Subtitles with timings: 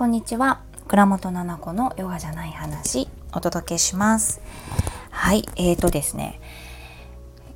[0.00, 0.62] こんにちは。
[0.88, 4.40] 倉本々子のヨガじゃない話お届けします。
[5.10, 6.40] はいえーとですね。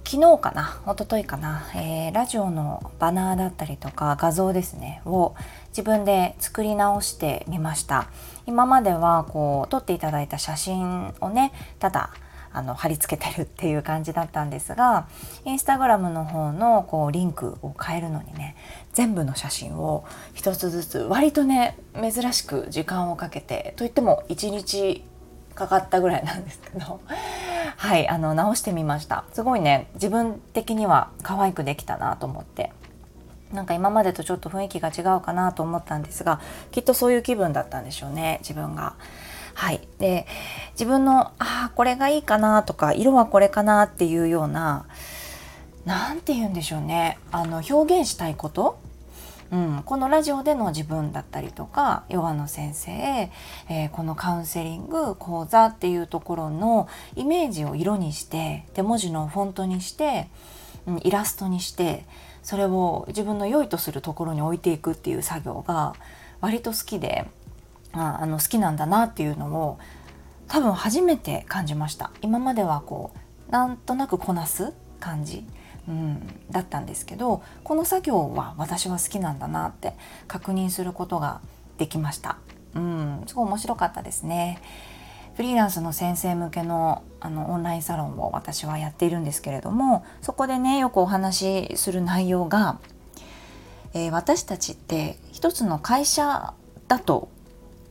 [0.04, 5.34] 昨日かな一昨日かな、えー、ラジオのバナーだったりとか画像ですねを
[5.68, 8.10] 自分で作り直してみました。
[8.44, 12.10] 今まではこう撮っていただいた写真をねただ
[12.54, 15.08] あの貼り付けてるっていう感じだったんですが
[15.44, 18.56] インスタグラムの方のこうリンクを変えるのにね
[18.92, 25.04] 全部の写真を一つずつ割とね珍しく時間をかけてといっても1日
[25.56, 27.00] かかったぐらいなんですけど
[27.76, 32.72] はいあの直してみましたすごいね自分的には可愛くできたなと思って
[33.52, 38.94] なんか今までとちょっと雰囲気が違うかなと思ったんですがきっとそういう気分だったんでしょうね自分が。
[39.54, 40.26] はい、で
[40.72, 44.86] 自分のああこれがいいかなとか色はこれかなっていうような
[45.84, 47.18] 何て言うんでしょうね。
[47.30, 48.78] あの表現したいこと、
[49.52, 60.28] うん、このラジオでの自分だったりとかヨガの先生、えー、このカウンセリング講座っていうところのイメージを色にしてで文字のフォントにして、
[60.86, 62.06] うん、イラストにして
[62.42, 65.94] それを自分の良いとするところに置いていくっていう作業が
[66.40, 67.26] 割と好きで
[67.94, 69.78] ああの好きなんだなっていうのを
[70.48, 72.10] 多分初めて感じました。
[72.22, 73.12] 今まではこ
[73.48, 75.46] うなんとなくこなす感じ、
[75.88, 79.94] うん、だったんですけどこの作業は私は好きなんだなって
[80.26, 81.40] 確認することが
[81.78, 82.38] できました、
[82.74, 84.60] うん、すごい面白かったですね。
[85.34, 92.78] フリーランスの先生向けのあのオンラインサロンを私はやっているんですけれどもそこでねよくお話しする内容が、
[93.94, 96.54] えー、私たちって一つの会社
[96.86, 97.28] だと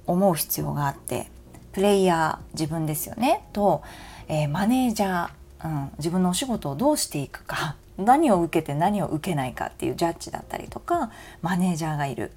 [0.07, 1.27] 思う必要があって
[1.71, 3.47] プレイヤー自分ですよね。
[3.51, 3.81] と、
[4.27, 12.31] えー、マネージャー、うん、自分のお仕事をどうしていくか 何を受けて何を受けないかっていうジャッジだったりとかマネージャーがいる。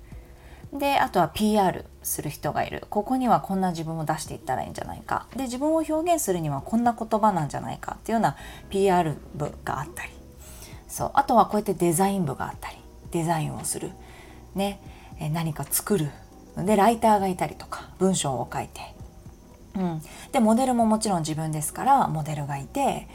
[0.73, 2.87] であとは PR する人がいる。
[2.91, 5.27] ここにはこんな自分を出していったらいいんじゃないか。
[5.37, 8.37] で自分を表現するにはこんな言葉なんじゃないかっていうような
[8.69, 10.13] PR 部があったり。
[10.89, 12.79] そうあとはこうやってデザイン部があったり。
[13.11, 13.93] デザインをする、
[14.55, 14.81] ね、
[15.19, 16.11] え何か作る。
[16.65, 18.81] でライターがいたりとか文章を書いて、
[19.75, 20.03] うん、
[20.33, 23.09] でモデルももちろん自分ですからモデルがいて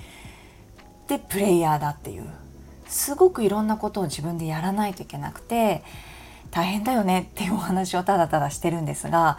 [1.08, 2.26] でプレイヤーだっていう。
[2.92, 5.82] すごくいろんなことを自分でやらないといけなくて
[6.52, 9.38] 大変だよねっていうお話をただただしてるんですが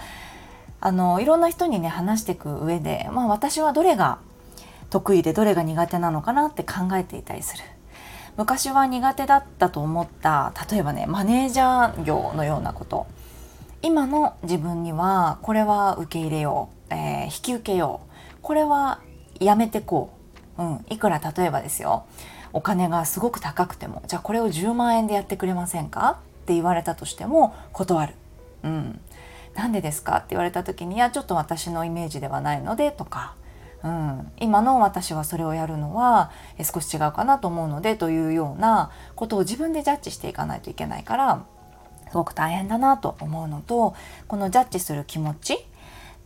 [0.80, 4.18] あのいろんな人にね話していく上で、まあ、私はどれが
[4.88, 7.62] 得意でどれが苦手なのかなって考えていたりする。
[8.38, 13.06] 昔は苦手だったと思った例えばねマネージャー業のようなこと。
[13.82, 19.00] 今の自分にはこれは受け入れよう、えー、引き受けようこれは
[19.41, 20.12] やめてこ
[20.56, 22.06] う、うん、いくら例えばですよ
[22.53, 26.21] お金がすごく高くてもじゃあこれを10万円でやってくれませんか？
[26.42, 28.15] って言われたとしても断る。
[28.62, 29.00] うん、
[29.54, 30.19] なんでですか？
[30.19, 33.34] って言われた時にいやちょっと私のイメージではないのでとか、
[33.82, 36.31] うん、今の私はそれをやるのは
[36.62, 41.44] 少し違うかなと思うのでというようなことを自分でジャッジしていかないといけないから
[42.12, 43.94] すごく大変だなと思うのと
[44.28, 45.58] このジャッジする気持ちっ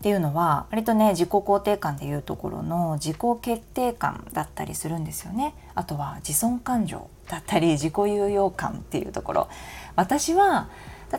[0.03, 5.55] ていうのは割とね自己肯定感でいうところの自己決定感だったりするんですよね。
[5.77, 9.49] あとは自尊感情だったり自己有用感っていうところ。
[9.95, 10.69] 私は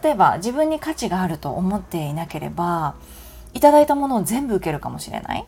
[0.03, 2.95] 例えば自分に価値があると思っていなければ
[3.53, 5.45] いただいたものを全部受けるかもしれない。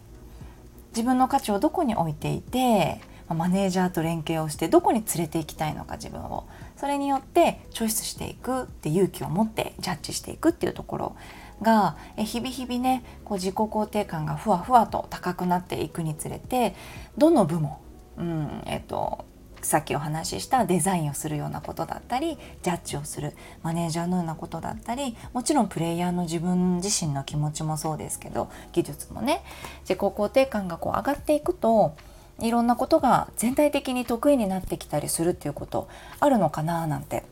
[0.91, 6.46] 自分の価値をどこに置いていてマネージャーと連携をしてどこに連れて行きたいのか自分を。
[6.80, 11.16] それによってチョイスしていくって勇気を持ってジャッジしていくっていうところ
[11.62, 16.74] が日々日々ねこう自己肯定感がふわふわと高くなっていくにつれて
[17.18, 17.78] どの部門、
[18.18, 19.26] うんえっと、
[19.62, 29.44] さっきお話ししたデザインをするようなことだったりジャッジをするマネージャーのようなことだったりもちろんプレイヤーの自分自身の気持ちもそうですけど技術もね
[29.82, 31.98] 自己肯定感がこう上がっていくと
[32.42, 35.88] いろんなことが全体的に得意になってきたりするっていうこと
[36.20, 37.24] あるのかななんて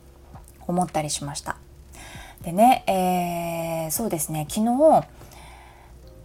[0.66, 1.56] 思ったりしました。
[2.42, 5.06] でね、えー、そうですね昨日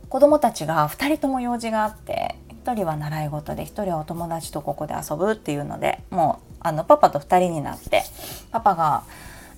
[0.10, 8.04] 子供たちが2人とも用事があって1人は習い事で1人はお友達とここで遊ぶっていうのでもうあのパパと2人になって
[8.52, 9.04] パパが、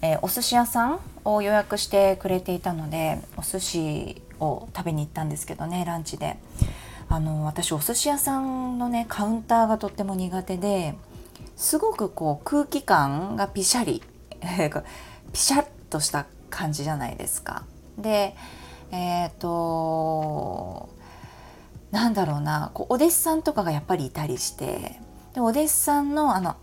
[0.02, 6.38] えー、お寿司屋さんを予約してくれていたのでお寿司を食べに行ったんですけどねランチで。
[7.10, 10.96] あの私お寿司屋さんのねカウンターがとっても苦手で
[11.56, 14.02] すごくこう空気感がピシャリ
[15.32, 17.64] ピシャッとした感じじゃないですか。
[17.98, 18.36] で
[18.92, 20.90] えっ、ー、と
[21.92, 25.00] なんだろうなこうお弟子さんとかがやっぱりいたりして
[25.34, 26.56] でお弟子さんのあの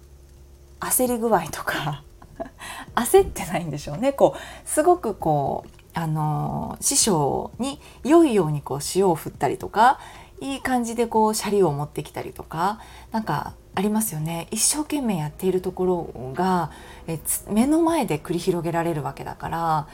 [0.81, 2.03] 焦り具合とか
[2.95, 10.01] 焦ってないんでしょうねこうすごくこうあの師匠に良いようにこう塩を振ったりとか
[10.43, 12.81] いい感じでこうシャリを持ってきたりとか
[13.13, 14.49] なんかありますよね。
[14.51, 16.71] 一生懸命やっているところが
[17.07, 17.19] え
[17.49, 19.89] 目の前で繰り広げられるわけだから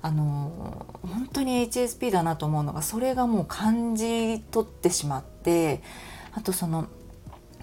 [0.00, 5.82] あの本当に HSP だなと思うのがそれがもう感じ取ってしまって
[6.32, 6.86] あとその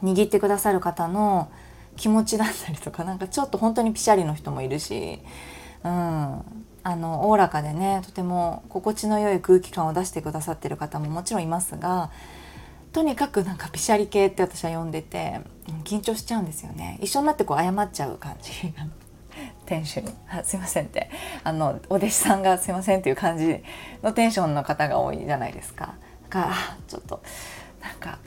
[0.03, 1.49] 握ってくださる方の
[1.95, 5.19] 気持ちだったりとかなんかちょっと本当にピシャリの人もいるし、
[5.83, 6.41] うん、
[6.87, 12.11] あのおおらかでねとても心地の良い空気感を出してくださってる方ももちろんいますが
[12.93, 15.41] とにかくなんかピシャリ系って私は呼んでて
[15.83, 16.99] 緊張しちゃうんですよね。
[17.01, 18.51] 一緒になってこう謝っちゃう感じ
[19.65, 21.09] 店主に「あすいません」って。
[21.43, 23.63] あのお弟子さんが「すいません」っていう感じ
[24.03, 25.95] のテンションの方が多いじゃないですか。
[26.29, 26.53] だか
[26.87, 27.23] ちょっと
[27.81, 28.19] なんか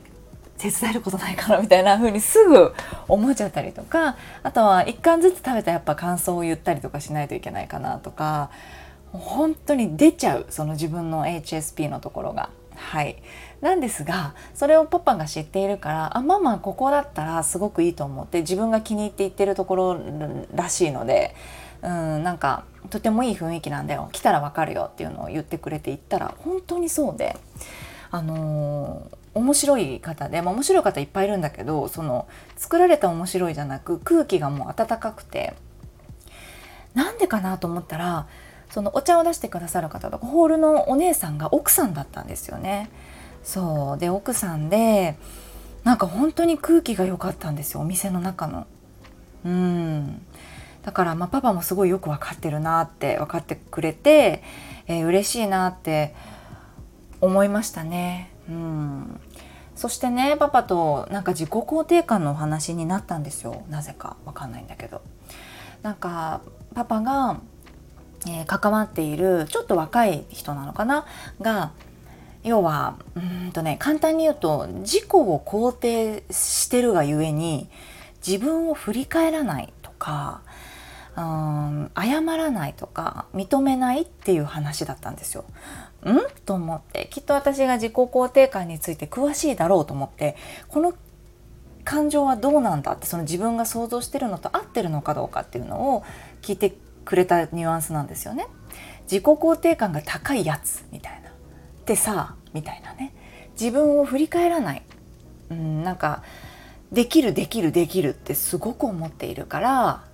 [0.59, 2.75] 手伝えることないかなみたいな風にすぐ
[3.07, 8.51] 思っちゃったりとかあとは1貫ずつ食べたやっぱ感想を言ったりとかしないといけないかなとか
[9.13, 12.51] 本当に出ちゃうその自分の HSP のところが。
[12.79, 13.17] はい
[13.61, 20.01] なんですがそれをパパが知っているからあママここだったらすごくいいと思って自分が気に入って行ってるところ
[20.55, 21.35] らしいので
[21.83, 27.37] うんなんかとてもいい雰囲気なんだよ来たらわかるよっていうのを言ってくれて行ったら本当にそうで
[28.11, 35.55] あのー、面白い方で、まあ、面白い方いっぱいいるんだけどその作られた面白いじゃなく空気がもう温かくて
[36.95, 38.27] なんでかなと思ったら
[38.71, 42.91] そのお茶を出してくださる方とかホールのお姉さんが奥さんだったんですよね。
[43.43, 45.17] そうで奥さんで
[45.85, 48.67] なんか本当に空気が良かったんですよお店の中の。
[49.45, 50.23] うん
[50.83, 54.43] だからまあパパもすごいよく分かってるなって分かってくれて、
[54.87, 56.15] えー、嬉しいなって
[57.21, 58.33] 思いましたね。
[58.49, 59.21] うん
[59.79, 63.63] そしてねパパとなんか自己肯定感のお話になったんですよ。
[63.71, 64.17] なぜか。
[64.27, 65.03] わかんないんだけど。
[65.83, 66.41] なんか
[66.75, 67.41] パパが、
[68.27, 71.07] えー、関わっているちょっと若い人なのかな？
[71.41, 71.71] が
[72.43, 77.69] 要はうんとね簡単に言うと自己を肯定してるがゆえに
[78.27, 80.41] 自分を振り返らないとか
[81.17, 85.45] うん謝らないとか認めないっていう話だったんですよ。
[86.05, 86.21] ん？
[86.45, 87.09] と思って。
[87.11, 90.37] きっと私が自己肯定感について詳しいだろうと思って。
[90.69, 90.95] この
[91.85, 96.05] 感情はどうなんだってその自分が想像してるのと合ってるのかどうかっていうのを
[96.43, 96.75] 聞いて
[97.07, 98.47] くれたニュアンスなんですよね。
[99.05, 101.31] 自己肯定感が高いやつみたいな。
[101.87, 102.93] でさみたいな。
[102.93, 103.15] ね
[103.59, 104.83] 自分を振り返らない、
[105.51, 106.23] うん、なんか
[106.93, 110.05] できるできるできるってすごく思っているから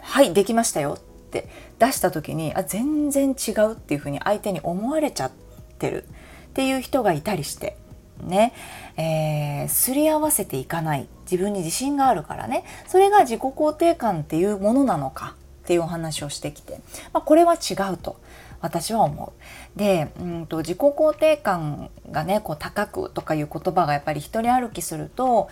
[0.00, 0.98] はいできましたよ。
[1.30, 1.48] って
[1.78, 5.30] 出した時にあ全然違うっていうふうに相手に思われちゃっ
[5.78, 7.76] てるっていう人がいたりして
[8.22, 8.52] ね、
[8.96, 11.08] えー、すり合わせていかない。
[11.30, 12.64] 自分に自信があるからね。
[12.86, 16.80] それが自己肯定感っていうものなのかっていうお話をしてきて、
[17.12, 18.20] まあ、これは違うと
[18.60, 19.32] 私は思
[19.76, 19.78] う。
[19.78, 25.48] で、うんと自己肯定感がねこう高くとかいう言葉がやっぱり一人歩きすると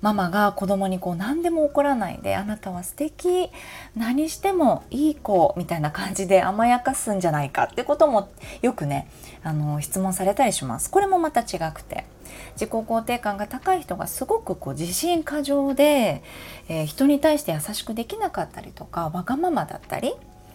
[0.00, 3.50] ママが子供にこう何でも怒らないで「あなたは素敵
[3.96, 8.28] 何してもいい子」みたいな感じで甘やかすんじゃないかってことも
[8.62, 9.08] よくね
[9.42, 10.90] あの質問されたりします。
[10.90, 12.04] これもまた違くて。
[12.52, 16.22] 自己肯定感が高い人がすごくこう自信過剰で、
[16.68, 20.14] えー、人に対して優しくできなかったりとかわがままだったり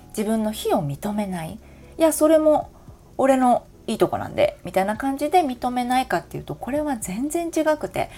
[0.09, 1.59] 自分の非を認めない。
[1.97, 2.69] いやそれも
[3.17, 8.09] 俺のいいとこなんでみたいな感じで認めないかっていうとこれは全然違くて。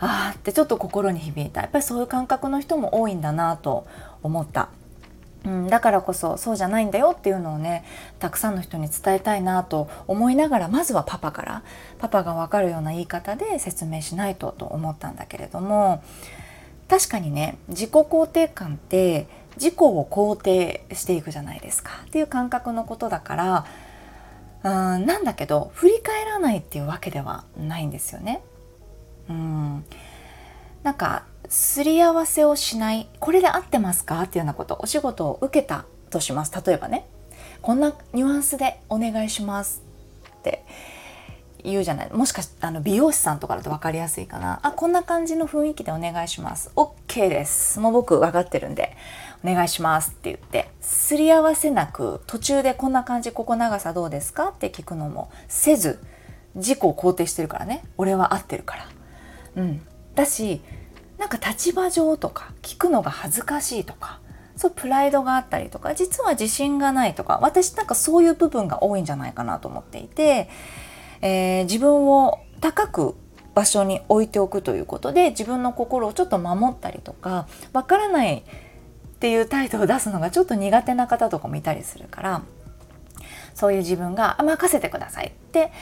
[0.00, 3.86] ああってちょっと心に響いたやっぱりそういう感覚の人も多いんだなと
[4.22, 4.70] 思った。
[5.44, 7.84] うん、だからこそそうじゃないんだよっていうのをね
[8.18, 11.62] たくさんの人に伝えたいなと思いながらまずはパパから
[11.98, 16.02] パパが分かるような言い方で説明しないとと思ったんだけれども
[16.88, 23.66] 確かにね自己肯定感って自己を肯定していくじゃないですかっていう感覚のことだから
[24.62, 28.42] うんなんだけど振り返らないっていうわけではないんですよね。
[29.30, 29.84] うん。
[30.82, 34.22] なんかすり合わせをしないこれで合ってますか？
[34.22, 36.52] っていうようなことお仕事を受けたとします。
[36.64, 37.06] 例えばね
[37.62, 39.82] こんなニュアンスでお願いします
[40.38, 40.64] って
[41.62, 42.12] 言うじゃない。
[42.12, 44.60] もしかしてあの美容師さんとかだと分かりやすいかな。
[44.62, 46.70] あこんな感じの雰囲気でお願いします。
[46.76, 47.78] OK です。
[47.80, 48.96] もう僕分かってるんで
[49.44, 54.48] お願いしますって言ってすり合わせなく途中でこんな感じここ長さどうですか？
[54.48, 56.02] って聞くのもせず
[56.54, 57.84] 自己を肯定してるからね。
[57.98, 58.88] 俺は合ってるから。
[59.56, 59.82] うん、
[60.14, 60.60] だし
[61.18, 64.20] なんか立場上とか聞くのが恥ずかしいとか
[64.56, 70.48] そうプライドがあったりとか実は自信がないとか私なんかそういう部分が多いんじゃないかなと思っていて、
[71.22, 73.14] えー、自分を高く
[73.54, 78.42] 場所に置いておくということで自分の心をちょっと守ったりとかわからないっ
[79.18, 82.42] ていう態度を出すのがちょっと苦手な方とかもいたりするから
[83.54, 85.72] そういう自分が「任せてください」って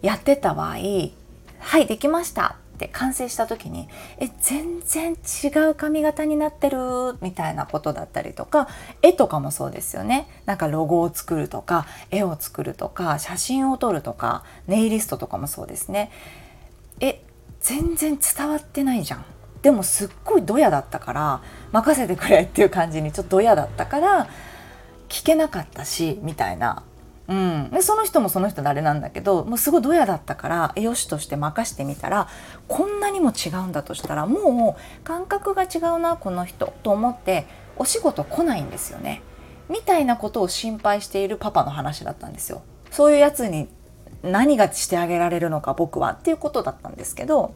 [0.00, 0.76] やってた場合
[1.60, 6.78] 「はいできました」って完成した時にえ全然違う髪型になってる
[7.20, 8.68] みたいなことだったりとか
[9.02, 10.28] 絵とかもそうですよね。
[10.46, 16.10] なんかロゴを作るとか絵を作るとか写真を撮るとかネイリストとかもそうですね。
[17.00, 17.22] え
[17.60, 19.24] 全然伝わってないじゃん。
[19.62, 24.28] でもすっごいドヤだったから任せてくれっていう感じにちょっとドヤだったから
[25.08, 26.82] 聞けなかったしみたいな
[27.28, 32.28] うん、でその人もその人誰なんだけどもうすごいドヤだったからよしとして任してみたら
[32.66, 39.22] こんなにも違うんだとしたらもう感覚が違うなこの人と思ってお仕事来ないんですよね
[39.68, 42.62] みたいなことを心配しているパパの話だったんですよ。
[42.90, 43.68] そういうやつに
[44.22, 47.54] 何がしてあげられるのか僕はっていうことだったんですけど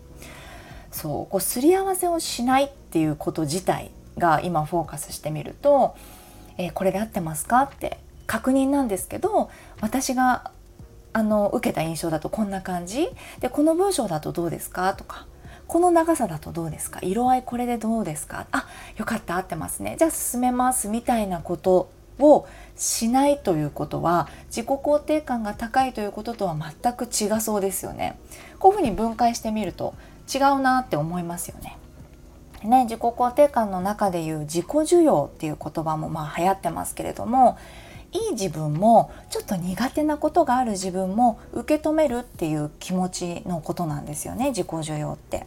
[0.91, 5.95] そうこうすり合わせをしないっていうこと自体が今フォーカスしてみると
[6.59, 10.51] 「えー、これで合ってますか?」って確認なんですけど私が
[11.13, 13.09] あの受けた印象だとこんな感じ。
[13.41, 14.93] でこの文章だとどうですか？
[14.95, 15.27] とか
[15.67, 17.01] この長さだとどうですか？
[17.03, 18.47] 色合いこれでどうですか？
[18.53, 18.67] あ
[18.97, 19.97] よかった合ってますね。
[19.99, 28.19] じゃあ進めますみたいなことをしないということは自己肯定感が高いということとは全く違そうですよね。
[28.59, 29.95] こういうふうに分解してみると
[30.35, 31.79] 違うなって思いますよね。
[32.65, 37.59] ね自己肯定感の中でいう自己需要っていう言葉もまあ流行ってますけれども
[38.17, 45.47] いい自分もちょっと苦手なことがある自分も受け止めるっていう気持ちのことなんですよね自己需要って。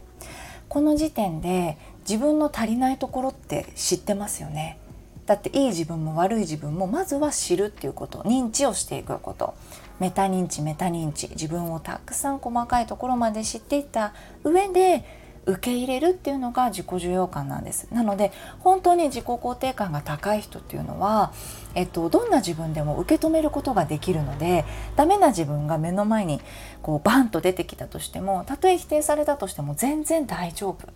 [0.68, 1.76] この時点で
[2.08, 4.78] 自分の足りないところって知ってますよね。
[5.26, 9.54] だっていい自分も悪い自分もまずは知るっていうこと認知をしていくこと
[10.00, 14.12] メタ認知メタ認知自分をたくさん細かいところまで知っていった
[14.42, 15.04] 上で
[15.46, 17.88] 受け入れるっていうのが自己需要感なんです。
[17.92, 21.32] なので本当に自己肯定感が高い人っていうのは、
[21.74, 24.64] えっと、どんな自分でも受け止めることができるので
[24.96, 26.40] ダメな自分が目の前に
[26.82, 30.88] こうバンと出てきたとしてもたとえ否定されたとしても全然大丈夫。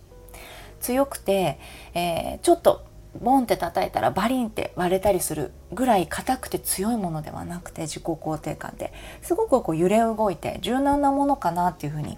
[0.81, 1.59] 強くて、
[1.93, 2.85] えー、ちょっと
[3.21, 8.93] ボンって叩いたらバリンって割れたりするぐらい硬くて強いものではなくて自己肯定感って。
[9.21, 12.17] すごくこう揺れ動いて柔軟なものかなっていうふうに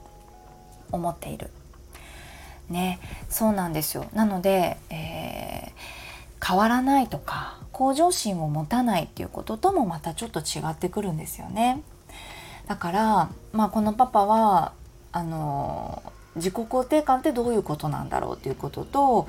[0.91, 1.51] 思っている。
[2.69, 4.05] ねそうなんですよ。
[4.13, 11.81] なので、えー、変わらないとか向上心を持たないっていうことともまたちょっと違ってくるんですよね。
[12.67, 14.73] だからまあこのパパは
[15.11, 16.01] あの
[16.35, 19.27] 自己肯定感ってどういうことなんだろうっていうことと、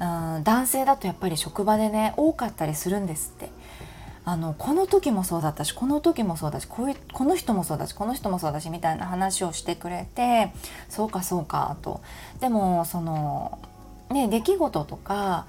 [0.00, 3.48] うん、男性だとやっぱり職場でね多かったりするんですって。
[4.26, 10.50] あのこの時もそうだったしこの時もそうだしこういうこの人もそうだしこの人もそうだしみたいな話をしてくれて
[10.88, 12.00] そうかそうかと。
[12.40, 13.58] でもその
[14.10, 15.46] ね出来事とか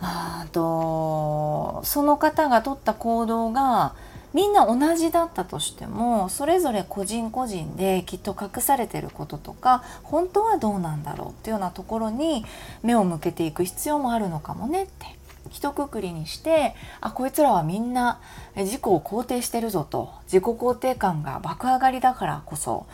[0.00, 3.94] あとその方が取った行動が
[4.32, 12.44] みんな同じだったとしてもそれぞれ個人個人できっと隠されてることとか本当はどうなんだろうっていうようなところに
[12.82, 15.25] 目を向けていく必要もあるのかもねって。
[15.50, 18.20] 一括りにしてあこいつらはみんな
[18.56, 20.12] 自己を肯定してるぞと。
[20.24, 22.86] 自己肯定感が爆上がりだからこそ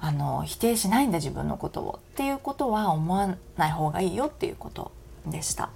[0.00, 1.98] あの否定しないんだ自分のことを。
[2.12, 4.92] っていうことは思わない方がいいよっていうこと
[5.26, 5.70] でした。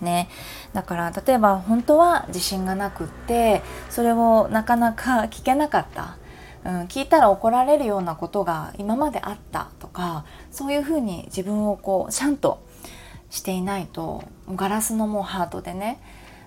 [0.00, 0.28] ね、
[0.72, 6.16] だから例えば本当は自信がなくってそれをなかなか聞けなかった、
[6.64, 12.62] うん、聞いたら怒られるようなことが今まであったとかそういうふうに自分をこうちゃんと
[13.30, 16.00] していないとガラスのもうハートでね、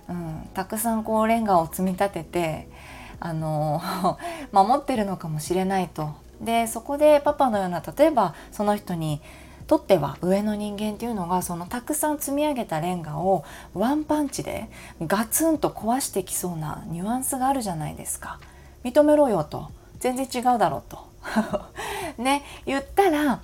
[0.09, 2.67] うん、たくさんこうレンガを積み立てて
[3.19, 3.81] あの
[4.51, 6.11] 守ってるのかもしれないと。
[6.41, 9.21] でそこでパパのような例えばその人に
[9.65, 14.69] とっては上の人間っていうのがそのたくさん積み上げたレンガをワンパンチで
[15.01, 18.39] ガツンと壊してきそうなニュアンスがあるじゃないですか。
[18.83, 21.07] 認めろよと全然違うだろうと
[22.21, 23.39] ね言ったら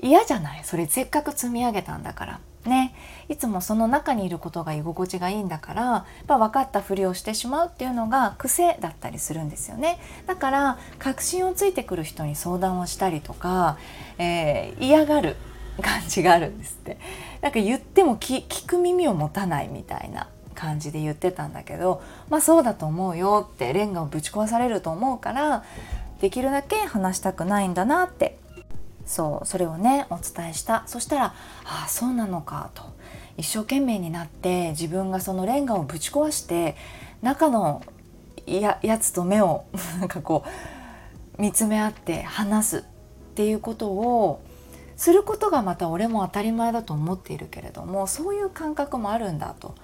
[0.00, 0.60] 嫌じゃない？
[0.62, 2.94] それせっかく積み上げたんだからね。
[3.28, 9.98] いつもその中にいることが居心地がいいんだからやっぱ分かったふりをしてしまうっていうのが癖だったりするんですよね。
[10.26, 13.78] だから確信をついてくる人に相談をしたりとか、
[14.18, 15.36] えー、嫌がる
[15.82, 16.98] 感じがあるんですって。
[17.40, 25.62] なんか言っても聞く耳を持たないみたいな感じで言ってたんだけどまあそうだと思うよってレンガをぶち壊されると思うから
[26.20, 28.37] できるだけ話したくないんだなって
[29.08, 31.24] そうそれをねお伝えしたそしたら
[31.64, 32.82] 「ああそうなのか」と
[33.38, 36.76] 一生懸命になって自分がそのレンガをぶち壊して
[37.22, 37.82] 中の
[38.46, 39.64] ややつと目を
[39.98, 40.44] なんかこ
[41.38, 42.82] う見つめ合って話すっ
[43.34, 44.42] ていうことを
[44.96, 49.74] することがまた俺も当たり前だと思っているけれどもそういう感覚もあるんだと。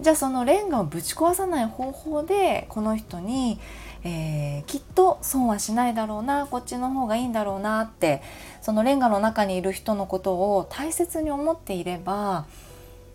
[0.00, 3.60] じゃあそのレンガをぶち壊さない方法でこの人に、
[4.02, 8.22] えー、きっと損はしないだろうなこっちの方がいいんだろうなって
[8.62, 12.46] そのレンガの中にいる人のことを大切に思っていれば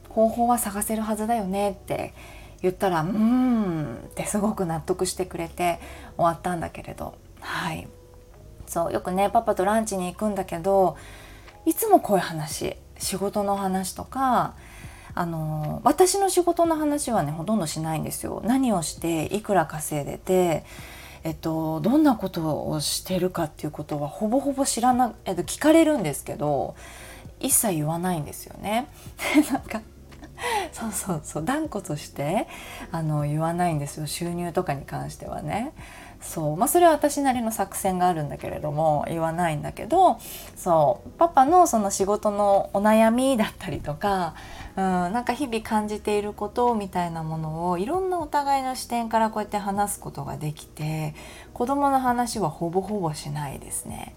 [0.09, 2.13] 方法は探せるはずだよねって
[2.61, 5.79] 言ったら「うん」ってすごく納得してくれて
[6.17, 7.15] 終わったんだけれど。
[7.39, 7.87] はい。
[8.67, 10.97] そうよくねパパとランチに行くんだけど
[11.65, 14.55] いつもこういう話仕事の話とか
[15.15, 18.41] あの私の仕事の話はねほとんどしないんですよ。
[18.45, 20.65] 何をしていくら稼いでて
[21.25, 26.75] えっと、どんなことをしてるかっていうことはほぼほぼ知らな、えっと、聞かれるんですけど
[27.39, 28.87] 一切言わないんですよね。
[29.51, 29.81] なんか
[30.71, 32.47] そうそうそう断固として
[32.91, 35.73] あの言わないんですよ収入とかに関してはね。
[36.21, 40.19] そうまあ、それは私なりの作戦があるんだけれども言わないんだけど
[40.55, 44.33] そうパパのその仕事のお悩みだったりとか、
[44.75, 51.13] うん、なんか日々感じていることみたいなものをいろんなお互いの視点からこうやって話すことができて
[51.53, 54.15] 子供の話はほぼほぼしないですね。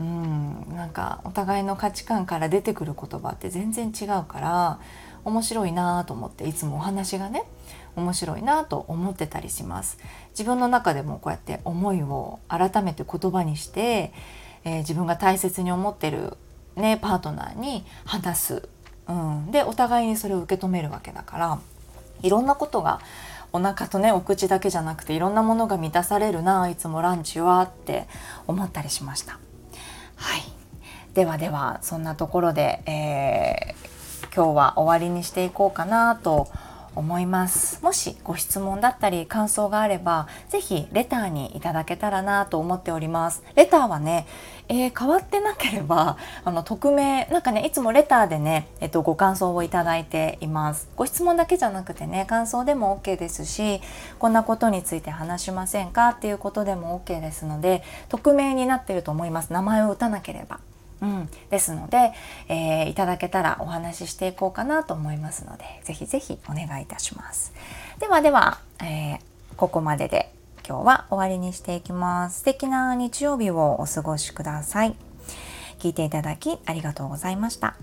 [0.00, 4.80] うん、なんかお互いの価値観から出てくる言葉って全然違うから
[5.24, 7.44] 面白いなと思っていつもお話がね
[7.96, 9.98] 面白いなと思ってたりします。
[10.30, 14.12] 自分の中でもこうやって思いを改めて言葉にして、
[14.64, 16.36] えー、自分が大切に思ってる
[16.76, 18.68] ねパートナーに話す、
[19.08, 21.58] うん、でお互いにそれを受け止めるわけだから
[22.22, 23.00] いろんなことが
[23.52, 28.08] お腹とねお口だけじゃなくていろんなものが満たされるないつもランチはって
[28.48, 29.38] 思ったりしました。
[30.16, 30.42] はい。
[31.14, 36.48] ではではそんなところで、えー、今日は終わりにしていこうかなと
[36.96, 37.82] 思います。
[37.82, 43.42] もしご質問だったり感想があれば是非レターにいただけたらなと思っております。
[43.54, 44.26] レターはね、
[44.68, 50.88] えー、変わってなければあの匿名なんかねいつもレターでね、えっと、ご感想をいただいています。
[50.96, 53.80] ご質問だけじゃなくてね感想でも OK ですし
[54.18, 59.52] こんなことについて話しませんかっていうことでも OK ですので匿名になってると思います。
[59.52, 60.60] 名前を打たなければ。
[61.04, 62.12] うん、ですので、
[62.48, 67.52] えー、いただけたらお話ししていこうかなと思いますのでぜひぜひお願いいたします。
[67.98, 69.18] ではでは、えー、
[69.56, 70.32] ここまでで
[70.66, 72.38] 今日は終わりにしていきます。
[72.38, 74.96] 素敵な日曜日をお過ごしください。
[75.78, 77.76] 聞いていただきありがとうございました。